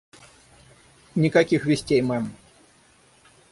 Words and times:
Никаких 1.13 1.65
вестей, 1.67 2.01
мэм. 2.01 2.25